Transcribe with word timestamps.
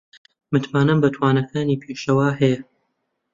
متمانەم 0.53 0.97
بە 1.03 1.09
تواناکانی 1.15 1.79
پێشەوا 1.81 2.27
هەیە. 2.39 2.59